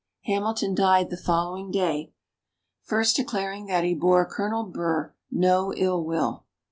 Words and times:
Hamilton 0.23 0.73
died 0.73 1.11
the 1.11 1.15
following 1.15 1.69
day, 1.69 2.11
first 2.81 3.15
declaring 3.15 3.67
that 3.67 3.83
he 3.83 3.93
bore 3.93 4.25
Colonel 4.27 4.63
Burr 4.63 5.13
no 5.29 5.75
ill 5.75 6.03
will. 6.03 6.43